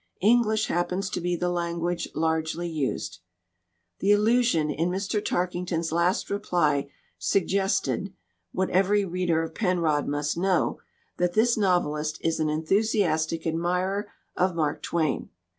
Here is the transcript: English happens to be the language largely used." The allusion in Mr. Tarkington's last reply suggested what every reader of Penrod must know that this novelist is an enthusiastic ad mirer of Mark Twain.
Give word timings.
English 0.21 0.65
happens 0.65 1.11
to 1.11 1.21
be 1.21 1.35
the 1.35 1.51
language 1.51 2.09
largely 2.15 2.67
used." 2.67 3.19
The 3.99 4.11
allusion 4.13 4.71
in 4.71 4.89
Mr. 4.89 5.23
Tarkington's 5.23 5.91
last 5.91 6.31
reply 6.31 6.89
suggested 7.19 8.11
what 8.51 8.71
every 8.71 9.05
reader 9.05 9.43
of 9.43 9.53
Penrod 9.53 10.07
must 10.07 10.37
know 10.39 10.79
that 11.17 11.33
this 11.33 11.55
novelist 11.55 12.17
is 12.21 12.39
an 12.39 12.49
enthusiastic 12.49 13.45
ad 13.45 13.53
mirer 13.53 14.05
of 14.35 14.55
Mark 14.55 14.81
Twain. 14.81 15.29